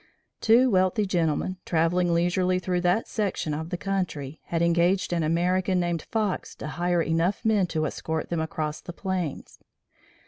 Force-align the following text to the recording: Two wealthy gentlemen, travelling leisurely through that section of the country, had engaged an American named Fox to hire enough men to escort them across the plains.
Two 0.39 0.71
wealthy 0.71 1.05
gentlemen, 1.05 1.57
travelling 1.63 2.11
leisurely 2.11 2.57
through 2.57 2.81
that 2.81 3.07
section 3.07 3.53
of 3.53 3.69
the 3.69 3.77
country, 3.77 4.39
had 4.45 4.63
engaged 4.63 5.13
an 5.13 5.21
American 5.21 5.79
named 5.79 6.01
Fox 6.09 6.55
to 6.55 6.65
hire 6.69 7.03
enough 7.03 7.45
men 7.45 7.67
to 7.67 7.85
escort 7.85 8.29
them 8.29 8.39
across 8.39 8.81
the 8.81 8.93
plains. 8.93 9.59